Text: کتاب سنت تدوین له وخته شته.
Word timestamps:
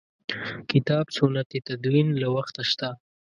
کتاب 0.71 1.05
سنت 1.17 1.49
تدوین 1.67 2.07
له 2.21 2.27
وخته 2.35 2.61
شته. 2.69 2.89